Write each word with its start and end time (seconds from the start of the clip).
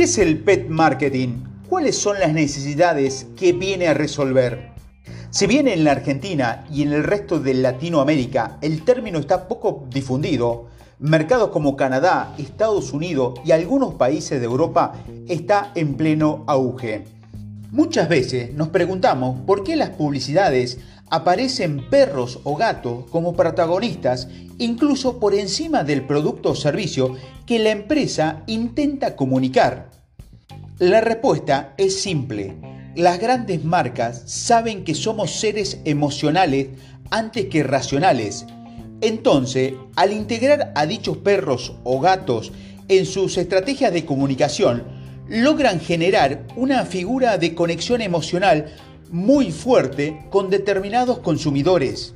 ¿Qué 0.00 0.04
es 0.04 0.16
el 0.16 0.38
pet 0.38 0.66
marketing? 0.70 1.44
¿Cuáles 1.68 1.94
son 1.94 2.18
las 2.18 2.32
necesidades 2.32 3.26
que 3.36 3.52
viene 3.52 3.86
a 3.86 3.92
resolver? 3.92 4.70
Si 5.28 5.46
bien 5.46 5.68
en 5.68 5.84
la 5.84 5.90
Argentina 5.90 6.64
y 6.72 6.80
en 6.80 6.94
el 6.94 7.04
resto 7.04 7.38
de 7.38 7.52
Latinoamérica 7.52 8.56
el 8.62 8.82
término 8.82 9.18
está 9.18 9.46
poco 9.46 9.84
difundido, 9.90 10.68
mercados 11.00 11.50
como 11.50 11.76
Canadá, 11.76 12.34
Estados 12.38 12.94
Unidos 12.94 13.40
y 13.44 13.52
algunos 13.52 13.92
países 13.96 14.40
de 14.40 14.46
Europa 14.46 14.94
está 15.28 15.70
en 15.74 15.92
pleno 15.96 16.44
auge. 16.46 17.04
Muchas 17.70 18.08
veces 18.08 18.52
nos 18.54 18.68
preguntamos 18.68 19.40
por 19.46 19.62
qué 19.62 19.76
las 19.76 19.90
publicidades 19.90 20.78
aparecen 21.08 21.88
perros 21.88 22.40
o 22.42 22.56
gatos 22.56 23.04
como 23.10 23.34
protagonistas 23.34 24.28
incluso 24.58 25.20
por 25.20 25.34
encima 25.34 25.84
del 25.84 26.04
producto 26.04 26.50
o 26.50 26.54
servicio 26.56 27.16
que 27.46 27.60
la 27.60 27.70
empresa 27.70 28.42
intenta 28.48 29.14
comunicar. 29.14 29.90
La 30.78 31.00
respuesta 31.00 31.74
es 31.76 32.00
simple. 32.00 32.56
Las 32.96 33.20
grandes 33.20 33.64
marcas 33.64 34.22
saben 34.26 34.82
que 34.82 34.96
somos 34.96 35.30
seres 35.38 35.78
emocionales 35.84 36.68
antes 37.10 37.46
que 37.46 37.62
racionales. 37.62 38.46
Entonces, 39.00 39.74
al 39.94 40.12
integrar 40.12 40.72
a 40.74 40.86
dichos 40.86 41.18
perros 41.18 41.74
o 41.84 42.00
gatos 42.00 42.52
en 42.88 43.06
sus 43.06 43.38
estrategias 43.38 43.92
de 43.92 44.04
comunicación, 44.04 44.99
logran 45.30 45.78
generar 45.78 46.42
una 46.56 46.84
figura 46.84 47.38
de 47.38 47.54
conexión 47.54 48.02
emocional 48.02 48.66
muy 49.10 49.52
fuerte 49.52 50.26
con 50.28 50.50
determinados 50.50 51.20
consumidores. 51.20 52.14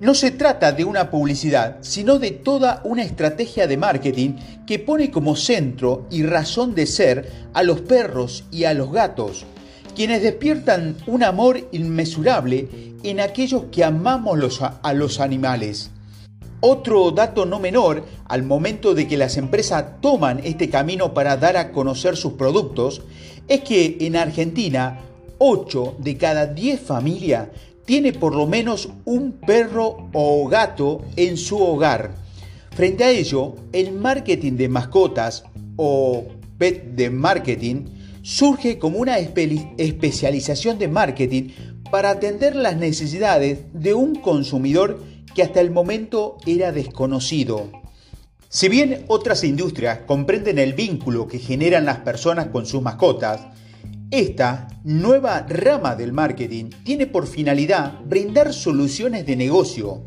No 0.00 0.14
se 0.14 0.32
trata 0.32 0.72
de 0.72 0.84
una 0.84 1.10
publicidad, 1.10 1.78
sino 1.80 2.18
de 2.18 2.32
toda 2.32 2.82
una 2.84 3.02
estrategia 3.02 3.66
de 3.66 3.76
marketing 3.76 4.34
que 4.66 4.80
pone 4.80 5.10
como 5.10 5.36
centro 5.36 6.06
y 6.10 6.24
razón 6.24 6.74
de 6.74 6.86
ser 6.86 7.30
a 7.54 7.62
los 7.62 7.80
perros 7.80 8.44
y 8.50 8.64
a 8.64 8.74
los 8.74 8.92
gatos, 8.92 9.46
quienes 9.94 10.22
despiertan 10.22 10.96
un 11.06 11.22
amor 11.22 11.68
inmesurable 11.72 12.68
en 13.04 13.20
aquellos 13.20 13.66
que 13.70 13.84
amamos 13.84 14.60
a 14.60 14.92
los 14.92 15.20
animales. 15.20 15.90
Otro 16.68 17.12
dato 17.12 17.46
no 17.46 17.60
menor 17.60 18.04
al 18.24 18.42
momento 18.42 18.92
de 18.92 19.06
que 19.06 19.16
las 19.16 19.36
empresas 19.36 20.00
toman 20.00 20.40
este 20.42 20.68
camino 20.68 21.14
para 21.14 21.36
dar 21.36 21.56
a 21.56 21.70
conocer 21.70 22.16
sus 22.16 22.32
productos 22.32 23.02
es 23.46 23.60
que 23.60 23.98
en 24.00 24.16
Argentina 24.16 24.98
8 25.38 25.94
de 26.00 26.16
cada 26.16 26.46
10 26.46 26.80
familias 26.80 27.50
tiene 27.84 28.12
por 28.12 28.34
lo 28.34 28.48
menos 28.48 28.88
un 29.04 29.34
perro 29.34 30.08
o 30.12 30.48
gato 30.48 31.02
en 31.14 31.36
su 31.36 31.56
hogar. 31.56 32.16
Frente 32.72 33.04
a 33.04 33.10
ello, 33.10 33.54
el 33.72 33.92
marketing 33.92 34.54
de 34.54 34.68
mascotas 34.68 35.44
o 35.76 36.24
pet 36.58 36.82
de 36.96 37.10
marketing 37.10 37.84
surge 38.22 38.80
como 38.80 38.98
una 38.98 39.18
especialización 39.18 40.80
de 40.80 40.88
marketing 40.88 41.50
para 41.92 42.10
atender 42.10 42.56
las 42.56 42.76
necesidades 42.76 43.60
de 43.72 43.94
un 43.94 44.16
consumidor 44.16 44.98
que 45.36 45.42
hasta 45.42 45.60
el 45.60 45.70
momento 45.70 46.38
era 46.46 46.72
desconocido. 46.72 47.70
Si 48.48 48.70
bien 48.70 49.04
otras 49.08 49.44
industrias 49.44 49.98
comprenden 50.06 50.58
el 50.58 50.72
vínculo 50.72 51.28
que 51.28 51.38
generan 51.38 51.84
las 51.84 51.98
personas 51.98 52.46
con 52.46 52.64
sus 52.64 52.80
mascotas, 52.80 53.42
esta 54.10 54.66
nueva 54.82 55.44
rama 55.46 55.94
del 55.94 56.14
marketing 56.14 56.70
tiene 56.84 57.06
por 57.06 57.26
finalidad 57.26 58.00
brindar 58.06 58.54
soluciones 58.54 59.26
de 59.26 59.36
negocio, 59.36 60.04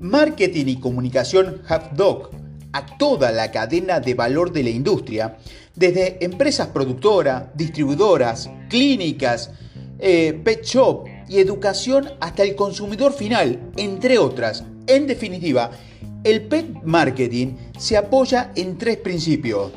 marketing 0.00 0.66
y 0.66 0.76
comunicación 0.80 1.62
half-dog 1.66 2.28
a 2.74 2.98
toda 2.98 3.32
la 3.32 3.50
cadena 3.50 4.00
de 4.00 4.12
valor 4.12 4.52
de 4.52 4.64
la 4.64 4.70
industria, 4.70 5.38
desde 5.74 6.22
empresas 6.22 6.68
productoras, 6.68 7.44
distribuidoras, 7.54 8.50
clínicas, 8.68 9.50
eh, 9.98 10.38
pet 10.44 10.62
shop 10.62 11.06
y 11.28 11.38
educación 11.38 12.10
hasta 12.20 12.42
el 12.42 12.54
consumidor 12.54 13.12
final, 13.12 13.70
entre 13.76 14.18
otras. 14.18 14.64
En 14.86 15.06
definitiva, 15.06 15.70
el 16.24 16.48
pet 16.48 16.82
marketing 16.84 17.54
se 17.78 17.96
apoya 17.96 18.52
en 18.56 18.78
tres 18.78 18.96
principios. 18.96 19.70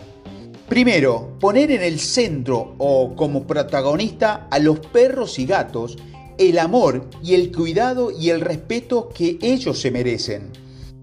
Primero, 0.67 1.37
poner 1.39 1.69
en 1.71 1.83
el 1.83 1.99
centro 1.99 2.75
o 2.77 3.13
como 3.15 3.45
protagonista 3.45 4.47
a 4.49 4.57
los 4.59 4.79
perros 4.79 5.37
y 5.37 5.45
gatos, 5.45 5.97
el 6.37 6.57
amor 6.57 7.09
y 7.21 7.33
el 7.35 7.51
cuidado 7.51 8.09
y 8.09 8.29
el 8.29 8.41
respeto 8.41 9.09
que 9.09 9.37
ellos 9.41 9.79
se 9.79 9.91
merecen. 9.91 10.49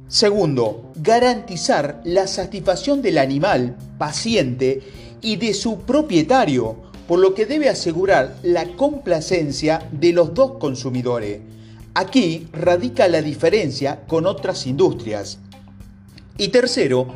Segundo, 0.08 0.90
garantizar 0.96 2.00
la 2.04 2.26
satisfacción 2.26 3.02
del 3.02 3.18
animal, 3.18 3.76
paciente 3.98 4.80
y 5.20 5.36
de 5.36 5.52
su 5.52 5.80
propietario, 5.80 6.87
por 7.08 7.18
lo 7.20 7.34
que 7.34 7.46
debe 7.46 7.70
asegurar 7.70 8.36
la 8.42 8.76
complacencia 8.76 9.88
de 9.90 10.12
los 10.12 10.34
dos 10.34 10.58
consumidores. 10.58 11.40
Aquí 11.94 12.46
radica 12.52 13.08
la 13.08 13.22
diferencia 13.22 14.04
con 14.06 14.26
otras 14.26 14.66
industrias. 14.66 15.38
Y 16.36 16.48
tercero, 16.48 17.08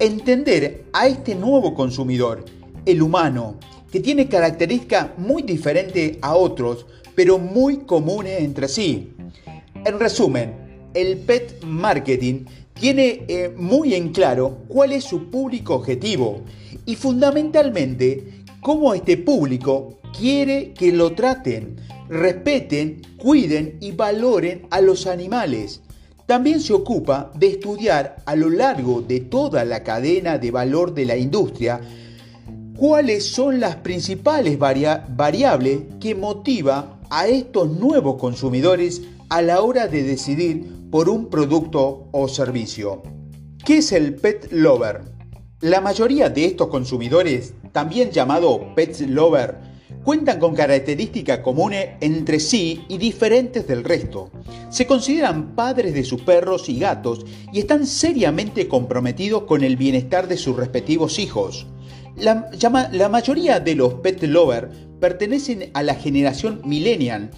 entender 0.00 0.86
a 0.92 1.06
este 1.06 1.36
nuevo 1.36 1.74
consumidor, 1.74 2.44
el 2.84 3.00
humano, 3.00 3.58
que 3.92 4.00
tiene 4.00 4.28
características 4.28 5.16
muy 5.16 5.42
diferentes 5.42 6.18
a 6.22 6.34
otros, 6.34 6.84
pero 7.14 7.38
muy 7.38 7.78
comunes 7.78 8.40
entre 8.40 8.66
sí. 8.66 9.12
En 9.84 10.00
resumen, 10.00 10.54
el 10.92 11.18
pet 11.18 11.62
marketing 11.62 12.46
tiene 12.74 13.24
eh, 13.28 13.54
muy 13.56 13.94
en 13.94 14.12
claro 14.12 14.64
cuál 14.66 14.90
es 14.90 15.04
su 15.04 15.30
público 15.30 15.76
objetivo 15.76 16.42
y 16.84 16.96
fundamentalmente 16.96 18.44
cómo 18.66 18.94
este 18.94 19.16
público 19.16 20.00
quiere 20.18 20.72
que 20.72 20.90
lo 20.90 21.12
traten, 21.12 21.76
respeten, 22.08 23.00
cuiden 23.16 23.78
y 23.80 23.92
valoren 23.92 24.66
a 24.72 24.80
los 24.80 25.06
animales 25.06 25.82
también 26.26 26.60
se 26.60 26.72
ocupa 26.72 27.30
de 27.36 27.46
estudiar 27.46 28.16
a 28.26 28.34
lo 28.34 28.50
largo 28.50 29.02
de 29.02 29.20
toda 29.20 29.64
la 29.64 29.84
cadena 29.84 30.38
de 30.38 30.50
valor 30.50 30.94
de 30.94 31.04
la 31.04 31.16
industria 31.16 31.80
cuáles 32.76 33.30
son 33.30 33.60
las 33.60 33.76
principales 33.76 34.58
variables 34.58 35.82
que 36.00 36.16
motiva 36.16 36.98
a 37.08 37.28
estos 37.28 37.70
nuevos 37.70 38.16
consumidores 38.16 39.00
a 39.28 39.42
la 39.42 39.60
hora 39.60 39.86
de 39.86 40.02
decidir 40.02 40.88
por 40.90 41.08
un 41.08 41.30
producto 41.30 42.08
o 42.10 42.26
servicio. 42.26 43.04
¿Qué 43.64 43.76
es 43.76 43.92
el 43.92 44.16
pet 44.16 44.50
lover? 44.50 45.15
La 45.62 45.80
mayoría 45.80 46.28
de 46.28 46.44
estos 46.44 46.68
consumidores, 46.68 47.54
también 47.72 48.10
llamado 48.10 48.74
pet 48.74 49.00
lover, 49.08 49.56
cuentan 50.04 50.38
con 50.38 50.54
características 50.54 51.38
comunes 51.38 51.92
entre 52.02 52.40
sí 52.40 52.84
y 52.90 52.98
diferentes 52.98 53.66
del 53.66 53.82
resto. 53.82 54.30
Se 54.68 54.86
consideran 54.86 55.54
padres 55.54 55.94
de 55.94 56.04
sus 56.04 56.20
perros 56.20 56.68
y 56.68 56.78
gatos 56.78 57.24
y 57.54 57.60
están 57.60 57.86
seriamente 57.86 58.68
comprometidos 58.68 59.44
con 59.44 59.64
el 59.64 59.78
bienestar 59.78 60.28
de 60.28 60.36
sus 60.36 60.54
respectivos 60.54 61.18
hijos. 61.18 61.66
La, 62.16 62.50
la 62.92 63.08
mayoría 63.08 63.58
de 63.58 63.76
los 63.76 63.94
pet 63.94 64.22
lovers 64.24 64.68
pertenecen 65.00 65.70
a 65.72 65.82
la 65.82 65.94
generación 65.94 66.60
millennial, 66.66 67.30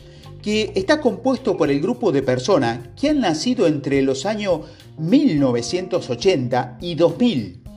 que 0.43 0.73
está 0.75 1.01
compuesto 1.01 1.57
por 1.57 1.71
el 1.71 1.81
grupo 1.81 2.11
de 2.11 2.23
personas 2.23 2.81
que 3.01 3.11
han 3.11 3.21
nacido 3.21 3.69
entre 3.69 4.03
los 4.03 4.27
años 4.27 4.63
1980 4.99 6.79
y 6.81 6.97
2000 6.97 7.68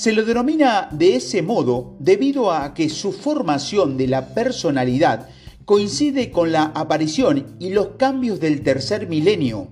se 0.00 0.14
lo 0.14 0.24
denomina 0.24 0.88
de 0.92 1.16
ese 1.16 1.42
modo 1.42 1.94
debido 1.98 2.50
a 2.52 2.72
que 2.72 2.88
su 2.88 3.12
formación 3.12 3.98
de 3.98 4.08
la 4.08 4.32
personalidad 4.32 5.28
coincide 5.66 6.30
con 6.30 6.52
la 6.52 6.72
aparición 6.74 7.58
y 7.58 7.68
los 7.68 7.88
cambios 7.98 8.40
del 8.40 8.62
tercer 8.62 9.08
milenio. 9.08 9.68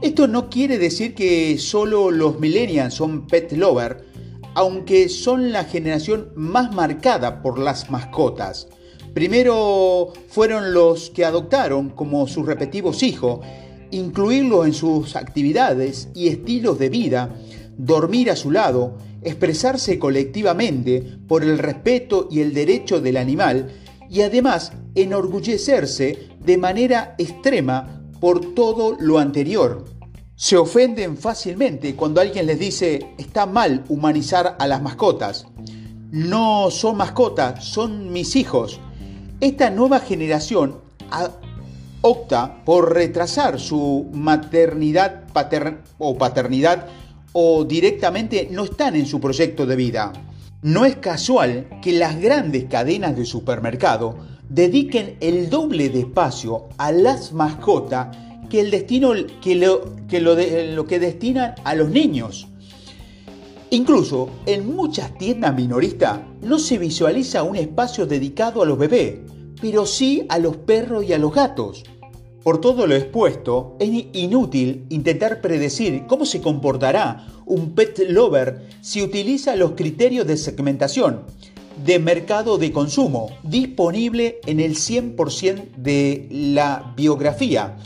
Esto 0.00 0.26
no 0.26 0.48
quiere 0.48 0.78
decir 0.78 1.14
que 1.14 1.58
solo 1.58 2.10
los 2.10 2.40
millennials 2.40 2.94
son 2.94 3.26
pet 3.26 3.52
lover, 3.52 4.06
aunque 4.54 5.10
son 5.10 5.52
la 5.52 5.64
generación 5.64 6.30
más 6.34 6.74
marcada 6.74 7.42
por 7.42 7.58
las 7.58 7.90
mascotas. 7.90 8.68
Primero 9.12 10.14
fueron 10.28 10.72
los 10.72 11.10
que 11.10 11.26
adoptaron 11.26 11.90
como 11.90 12.26
sus 12.26 12.46
respectivos 12.46 13.02
hijos, 13.02 13.40
incluirlos 13.90 14.64
en 14.64 14.72
sus 14.72 15.14
actividades 15.14 16.08
y 16.14 16.28
estilos 16.28 16.78
de 16.78 16.88
vida, 16.88 17.36
dormir 17.76 18.30
a 18.30 18.36
su 18.36 18.50
lado, 18.50 18.96
expresarse 19.24 19.98
colectivamente 19.98 21.18
por 21.28 21.42
el 21.42 21.58
respeto 21.58 22.28
y 22.30 22.40
el 22.40 22.54
derecho 22.54 23.00
del 23.00 23.16
animal 23.16 23.70
y 24.10 24.22
además 24.22 24.72
enorgullecerse 24.94 26.28
de 26.44 26.58
manera 26.58 27.14
extrema 27.18 28.02
por 28.20 28.54
todo 28.54 28.96
lo 29.00 29.18
anterior. 29.18 29.84
Se 30.36 30.56
ofenden 30.56 31.16
fácilmente 31.16 31.94
cuando 31.94 32.20
alguien 32.20 32.46
les 32.46 32.58
dice 32.58 33.14
está 33.16 33.46
mal 33.46 33.84
humanizar 33.88 34.56
a 34.58 34.66
las 34.66 34.82
mascotas. 34.82 35.46
No 36.10 36.70
son 36.70 36.96
mascotas, 36.96 37.64
son 37.64 38.12
mis 38.12 38.36
hijos. 38.36 38.80
Esta 39.40 39.70
nueva 39.70 40.00
generación 40.00 40.78
opta 42.02 42.62
por 42.64 42.92
retrasar 42.92 43.58
su 43.58 44.10
maternidad 44.12 45.24
o 45.98 46.18
paternidad 46.18 46.86
o 47.32 47.64
directamente 47.64 48.48
no 48.50 48.64
están 48.64 48.96
en 48.96 49.06
su 49.06 49.20
proyecto 49.20 49.66
de 49.66 49.76
vida. 49.76 50.12
No 50.62 50.84
es 50.84 50.96
casual 50.96 51.80
que 51.82 51.92
las 51.92 52.20
grandes 52.20 52.64
cadenas 52.64 53.16
de 53.16 53.24
supermercado 53.24 54.16
dediquen 54.48 55.16
el 55.20 55.50
doble 55.50 55.88
de 55.88 56.00
espacio 56.00 56.68
a 56.78 56.92
las 56.92 57.32
mascotas 57.32 58.16
que 58.48 58.60
el 58.60 58.70
destino 58.70 59.12
que 59.40 59.54
lo 59.54 59.96
que, 60.08 60.20
lo 60.20 60.86
que 60.86 60.98
destinan 60.98 61.54
a 61.64 61.74
los 61.74 61.88
niños. 61.88 62.46
Incluso 63.70 64.28
en 64.44 64.76
muchas 64.76 65.16
tiendas 65.16 65.54
minoristas 65.54 66.20
no 66.42 66.58
se 66.58 66.76
visualiza 66.76 67.42
un 67.42 67.56
espacio 67.56 68.04
dedicado 68.04 68.62
a 68.62 68.66
los 68.66 68.76
bebés, 68.76 69.20
pero 69.62 69.86
sí 69.86 70.26
a 70.28 70.38
los 70.38 70.58
perros 70.58 71.04
y 71.04 71.14
a 71.14 71.18
los 71.18 71.32
gatos. 71.32 71.82
Por 72.42 72.60
todo 72.60 72.86
lo 72.86 72.96
expuesto, 72.96 73.76
es 73.78 73.88
inútil 74.12 74.86
intentar 74.88 75.40
predecir 75.40 76.04
cómo 76.08 76.26
se 76.26 76.40
comportará 76.40 77.26
un 77.46 77.74
pet 77.74 77.98
lover 78.08 78.68
si 78.80 79.02
utiliza 79.02 79.54
los 79.56 79.72
criterios 79.72 80.26
de 80.26 80.36
segmentación 80.36 81.20
de 81.84 81.98
mercado 81.98 82.58
de 82.58 82.72
consumo 82.72 83.30
disponible 83.42 84.40
en 84.46 84.60
el 84.60 84.74
100% 84.74 85.74
de 85.76 86.28
la 86.30 86.92
biografía. 86.96 87.76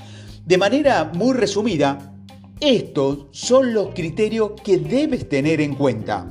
De 0.45 0.59
manera 0.59 1.11
muy 1.15 1.35
resumida, 1.35 2.15
estos 2.61 3.27
son 3.33 3.75
los 3.75 3.89
criterios 3.95 4.53
que 4.63 4.79
debes 4.79 5.29
tener 5.29 5.61
en 5.61 5.75
cuenta. 5.75 6.27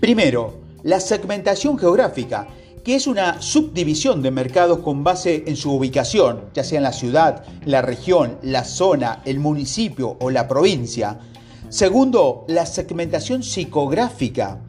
Primero, 0.00 0.60
la 0.82 1.00
segmentación 1.00 1.78
geográfica, 1.78 2.48
que 2.84 2.96
es 2.96 3.06
una 3.06 3.40
subdivisión 3.40 4.22
de 4.22 4.30
mercados 4.30 4.80
con 4.80 5.04
base 5.04 5.44
en 5.46 5.56
su 5.56 5.72
ubicación, 5.72 6.46
ya 6.52 6.64
sea 6.64 6.78
en 6.78 6.82
la 6.84 6.92
ciudad, 6.92 7.44
la 7.64 7.80
región, 7.80 8.38
la 8.42 8.64
zona, 8.64 9.22
el 9.24 9.38
municipio 9.38 10.16
o 10.20 10.30
la 10.30 10.48
provincia. 10.48 11.20
Segundo, 11.68 12.44
la 12.48 12.66
segmentación 12.66 13.42
psicográfica, 13.42 14.60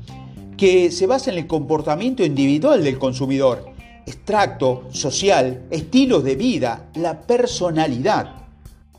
que 0.57 0.91
se 0.91 1.07
basa 1.07 1.31
en 1.31 1.39
el 1.39 1.47
comportamiento 1.47 2.23
individual 2.23 2.83
del 2.83 2.99
consumidor, 2.99 3.65
extracto, 4.05 4.83
social, 4.91 5.63
estilos 5.71 6.23
de 6.23 6.35
vida, 6.35 6.89
la 6.93 7.21
personalidad. 7.21 8.35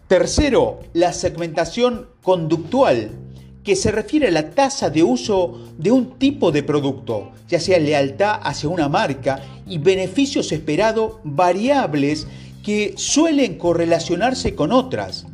Tercero, 0.08 0.80
la 0.92 1.12
segmentación 1.12 2.08
conductual, 2.22 3.12
que 3.64 3.74
se 3.74 3.90
refiere 3.90 4.28
a 4.28 4.30
la 4.30 4.50
tasa 4.50 4.90
de 4.90 5.02
uso 5.02 5.58
de 5.78 5.90
un 5.90 6.18
tipo 6.18 6.52
de 6.52 6.62
producto, 6.62 7.32
ya 7.48 7.58
sea 7.58 7.78
lealtad 7.78 8.38
hacia 8.42 8.68
una 8.68 8.90
marca 8.90 9.42
y 9.66 9.78
beneficios 9.78 10.52
esperados 10.52 11.14
variables 11.24 12.26
que 12.62 12.92
suelen 12.96 13.56
correlacionarse 13.56 14.54
con 14.54 14.70
otras. 14.70 15.26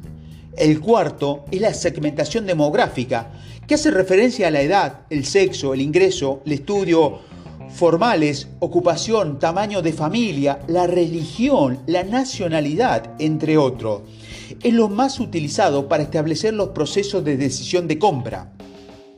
El 0.56 0.80
cuarto 0.80 1.44
es 1.50 1.60
la 1.60 1.74
segmentación 1.74 2.46
demográfica, 2.46 3.32
que 3.66 3.74
hace 3.74 3.90
referencia 3.90 4.48
a 4.48 4.50
la 4.52 4.62
edad, 4.62 5.00
el 5.10 5.24
sexo, 5.24 5.74
el 5.74 5.80
ingreso, 5.80 6.40
el 6.46 6.52
estudio 6.52 7.18
formales, 7.68 8.48
ocupación, 8.58 9.38
tamaño 9.38 9.82
de 9.82 9.92
familia, 9.92 10.60
la 10.66 10.86
religión, 10.86 11.80
la 11.86 12.02
nacionalidad, 12.04 13.14
entre 13.18 13.58
otros 13.58 14.02
es 14.62 14.75
lo 14.75 14.88
más 14.88 15.20
utilizado 15.20 15.88
para 15.88 16.02
establecer 16.02 16.55
los 16.55 16.70
procesos 16.70 17.25
de 17.25 17.37
decisión 17.37 17.88
de 17.88 17.99
compra. 17.99 18.52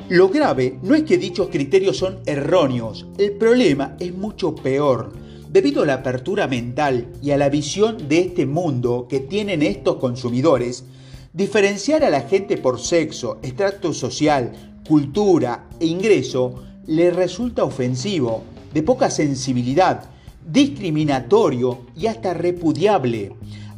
Lo 0.08 0.29
grave 0.29 0.79
no 0.82 0.94
es 0.94 1.05
que 1.05 1.17
dichos 1.17 1.49
criterios 1.49 1.96
son 1.96 2.19
erróneos, 2.26 3.06
el 3.19 3.32
problema 3.32 3.96
es 3.99 4.14
mucho 4.14 4.55
peor. 4.55 5.12
Debido 5.49 5.82
a 5.82 5.87
la 5.87 5.94
apertura 5.94 6.46
mental 6.46 7.08
y 7.23 7.31
a 7.31 7.37
la 7.37 7.49
visión 7.49 8.08
de 8.08 8.20
este 8.20 8.46
mundo 8.46 9.06
que 9.08 9.20
tienen 9.20 9.62
estos 9.62 9.96
consumidores, 9.96 10.84
diferenciar 11.32 12.05
a 12.05 12.11
la 12.11 12.23
gente 12.23 12.56
por 12.56 12.81
sexo, 12.81 13.38
estrato 13.43 13.93
social, 13.93 14.81
cultura 14.87 15.69
e 15.79 15.87
ingreso 15.87 16.62
les 16.87 17.14
resulta 17.14 17.64
ofensivo, 17.64 18.43
de 18.75 18.82
poca 18.82 19.11
sensibilidad, 19.11 20.11
discriminatorio 20.46 21.87
y 21.96 22.06
hasta 22.06 22.34
repudiable. 22.34 23.32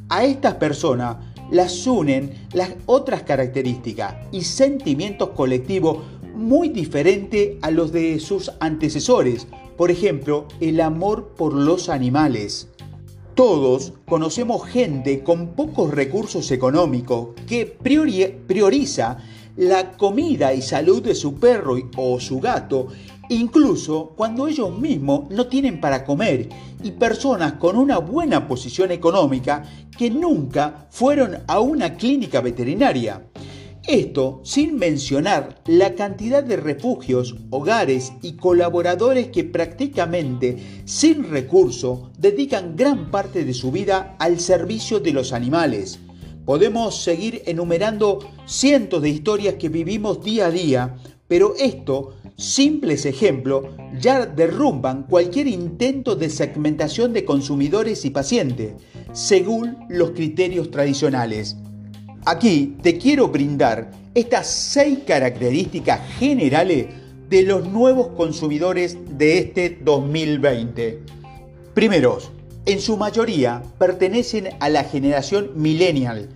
A 0.08 0.24
estas 0.24 0.54
personas 0.54 1.16
las 1.54 1.86
unen 1.86 2.32
las 2.52 2.70
otras 2.86 3.22
características 3.22 4.16
y 4.32 4.42
sentimientos 4.42 5.30
colectivos 5.30 5.98
muy 6.34 6.68
diferentes 6.68 7.58
a 7.62 7.70
los 7.70 7.92
de 7.92 8.18
sus 8.18 8.50
antecesores, 8.58 9.46
por 9.76 9.92
ejemplo, 9.92 10.48
el 10.60 10.80
amor 10.80 11.34
por 11.36 11.54
los 11.54 11.88
animales. 11.88 12.68
Todos 13.36 13.92
conocemos 14.04 14.66
gente 14.66 15.22
con 15.22 15.54
pocos 15.54 15.92
recursos 15.92 16.50
económicos 16.50 17.28
que 17.46 17.66
prioriza 17.66 19.18
la 19.56 19.92
comida 19.92 20.52
y 20.52 20.62
salud 20.62 21.02
de 21.02 21.14
su 21.14 21.34
perro 21.34 21.76
o 21.96 22.18
su 22.20 22.40
gato 22.40 22.88
incluso 23.28 24.12
cuando 24.16 24.48
ellos 24.48 24.78
mismos 24.78 25.30
no 25.30 25.46
tienen 25.46 25.80
para 25.80 26.04
comer, 26.04 26.48
y 26.82 26.90
personas 26.92 27.54
con 27.54 27.76
una 27.76 27.98
buena 27.98 28.46
posición 28.46 28.90
económica 28.90 29.64
que 29.96 30.10
nunca 30.10 30.86
fueron 30.90 31.38
a 31.46 31.60
una 31.60 31.94
clínica 31.96 32.40
veterinaria. 32.40 33.22
Esto 33.86 34.40
sin 34.44 34.76
mencionar 34.76 35.60
la 35.66 35.94
cantidad 35.94 36.42
de 36.42 36.56
refugios, 36.56 37.36
hogares 37.50 38.12
y 38.22 38.32
colaboradores 38.32 39.28
que 39.28 39.44
prácticamente 39.44 40.82
sin 40.86 41.30
recurso 41.30 42.10
dedican 42.18 42.76
gran 42.76 43.10
parte 43.10 43.44
de 43.44 43.52
su 43.52 43.70
vida 43.70 44.16
al 44.18 44.40
servicio 44.40 45.00
de 45.00 45.12
los 45.12 45.32
animales. 45.34 46.00
Podemos 46.44 47.02
seguir 47.02 47.42
enumerando 47.46 48.18
cientos 48.44 49.00
de 49.00 49.08
historias 49.08 49.54
que 49.54 49.70
vivimos 49.70 50.22
día 50.22 50.46
a 50.46 50.50
día, 50.50 50.96
pero 51.26 51.54
esto 51.58 52.16
simples 52.36 53.06
ejemplos 53.06 53.66
ya 53.98 54.26
derrumban 54.26 55.04
cualquier 55.04 55.46
intento 55.46 56.16
de 56.16 56.28
segmentación 56.28 57.12
de 57.14 57.24
consumidores 57.24 58.04
y 58.04 58.10
pacientes, 58.10 58.74
según 59.12 59.78
los 59.88 60.10
criterios 60.10 60.70
tradicionales. 60.70 61.56
Aquí 62.26 62.76
te 62.82 62.98
quiero 62.98 63.28
brindar 63.28 63.90
estas 64.14 64.46
seis 64.48 64.98
características 65.06 66.00
generales 66.18 66.88
de 67.30 67.42
los 67.42 67.66
nuevos 67.66 68.08
consumidores 68.08 68.98
de 69.16 69.38
este 69.38 69.78
2020. 69.82 71.00
Primeros, 71.72 72.30
en 72.66 72.80
su 72.80 72.96
mayoría 72.96 73.62
pertenecen 73.78 74.50
a 74.60 74.68
la 74.68 74.84
generación 74.84 75.50
millennial. 75.54 76.30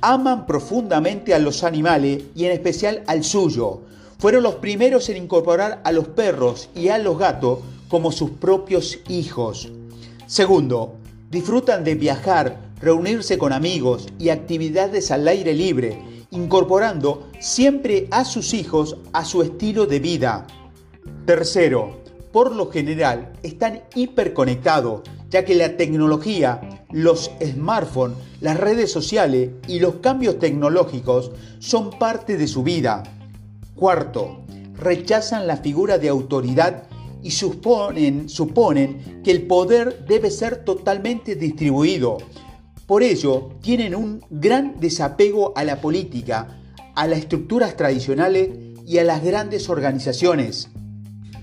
Aman 0.00 0.46
profundamente 0.46 1.34
a 1.34 1.38
los 1.38 1.64
animales 1.64 2.24
y 2.34 2.46
en 2.46 2.52
especial 2.52 3.02
al 3.06 3.24
suyo 3.24 3.82
fueron 4.18 4.42
los 4.42 4.56
primeros 4.56 5.08
en 5.10 5.18
incorporar 5.18 5.80
a 5.84 5.92
los 5.92 6.08
perros 6.08 6.70
y 6.74 6.88
a 6.88 6.98
los 6.98 7.18
gatos 7.18 7.58
como 7.88 8.10
sus 8.10 8.30
propios 8.30 8.98
hijos. 9.08 9.70
Segundo, 10.26 10.94
disfrutan 11.30 11.84
de 11.84 11.94
viajar, 11.94 12.58
reunirse 12.80 13.36
con 13.36 13.52
amigos 13.52 14.06
y 14.18 14.30
actividades 14.30 15.10
al 15.10 15.28
aire 15.28 15.52
libre, 15.52 16.02
incorporando 16.30 17.28
siempre 17.38 18.08
a 18.10 18.24
sus 18.24 18.54
hijos 18.54 18.96
a 19.12 19.24
su 19.24 19.42
estilo 19.42 19.86
de 19.86 20.00
vida. 20.00 20.46
Tercero, 21.26 22.00
por 22.32 22.54
lo 22.54 22.70
general 22.70 23.32
están 23.42 23.82
hiperconectados, 23.94 25.02
ya 25.30 25.44
que 25.44 25.54
la 25.54 25.76
tecnología, 25.76 26.84
los 26.90 27.30
smartphones, 27.44 28.16
las 28.40 28.58
redes 28.58 28.92
sociales 28.92 29.50
y 29.66 29.80
los 29.80 29.96
cambios 29.96 30.38
tecnológicos 30.38 31.32
son 31.58 31.90
parte 31.98 32.36
de 32.36 32.46
su 32.46 32.62
vida. 32.62 33.02
Cuarto, 33.74 34.44
rechazan 34.74 35.46
la 35.46 35.56
figura 35.56 35.98
de 35.98 36.08
autoridad 36.08 36.84
y 37.22 37.32
suponen, 37.32 38.26
que 39.24 39.30
el 39.32 39.46
poder 39.46 40.04
debe 40.06 40.30
ser 40.30 40.64
totalmente 40.64 41.34
distribuido. 41.34 42.18
Por 42.86 43.02
ello, 43.02 43.50
tienen 43.62 43.96
un 43.96 44.24
gran 44.30 44.78
desapego 44.78 45.52
a 45.56 45.64
la 45.64 45.80
política, 45.80 46.60
a 46.94 47.06
las 47.08 47.18
estructuras 47.18 47.76
tradicionales 47.76 48.50
y 48.86 48.98
a 48.98 49.04
las 49.04 49.24
grandes 49.24 49.68
organizaciones. 49.68 50.68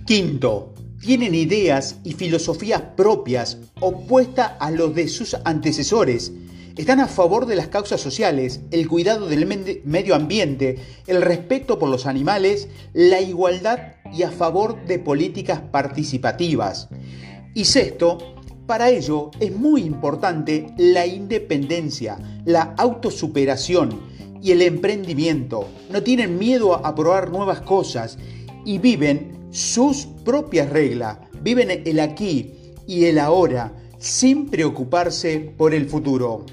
Quinto, 0.06 0.73
tienen 1.04 1.36
ideas 1.36 1.98
y 2.06 2.14
filosofías 2.14 2.82
propias 2.96 3.58
opuestas 3.82 4.54
a 4.60 4.72
los 4.72 4.96
de 4.96 5.10
sus 5.10 5.36
antecesores 5.44 6.32
están 6.78 7.02
a 7.02 7.08
favor 7.08 7.46
de 7.46 7.56
las 7.56 7.68
causas 7.68 8.02
sociales, 8.02 8.62
el 8.72 8.88
cuidado 8.88 9.28
del 9.28 9.46
medio 9.84 10.16
ambiente, 10.16 10.78
el 11.06 11.22
respeto 11.22 11.78
por 11.78 11.90
los 11.90 12.08
animales, 12.08 12.68
la 12.94 13.22
igualdad 13.22 13.96
y 14.12 14.24
a 14.24 14.32
favor 14.32 14.84
de 14.86 14.98
políticas 14.98 15.60
participativas. 15.60 16.88
Y 17.54 17.66
sexto, 17.66 18.18
para 18.66 18.90
ello 18.90 19.30
es 19.40 19.56
muy 19.56 19.82
importante 19.84 20.68
la 20.78 21.06
independencia, 21.06 22.18
la 22.46 22.74
autosuperación 22.78 24.00
y 24.42 24.52
el 24.52 24.62
emprendimiento. 24.62 25.68
No 25.92 26.02
tienen 26.02 26.40
miedo 26.40 26.74
a 26.84 26.96
probar 26.96 27.30
nuevas 27.30 27.62
cosas 27.62 28.18
y 28.66 28.80
viven 28.80 29.33
sus 29.54 30.08
propias 30.26 30.70
reglas, 30.72 31.20
viven 31.42 31.70
el 31.86 32.00
aquí 32.00 32.54
y 32.88 33.06
el 33.06 33.20
ahora 33.20 33.72
sin 34.00 34.50
preocuparse 34.50 35.54
por 35.56 35.76
el 35.76 35.88
futuro. 35.88 36.46